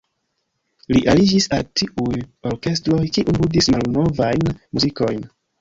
Li 0.95 1.01
aliĝis 1.13 1.47
al 1.57 1.67
tiuj 1.81 2.23
orkestroj, 2.53 3.05
kiuj 3.19 3.37
ludis 3.39 3.73
malnovajn 3.77 4.49
muzikojn. 4.57 5.25